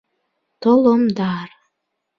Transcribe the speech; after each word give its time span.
Толомдар 0.61 1.49